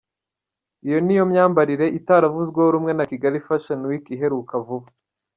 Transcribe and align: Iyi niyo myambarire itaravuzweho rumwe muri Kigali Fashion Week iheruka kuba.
Iyi 0.85 0.97
niyo 1.05 1.23
myambarire 1.31 1.85
itaravuzweho 1.99 2.69
rumwe 2.75 2.91
muri 2.97 3.09
Kigali 3.11 3.39
Fashion 3.45 3.81
Week 3.89 4.05
iheruka 4.15 4.55
kuba. 4.67 4.87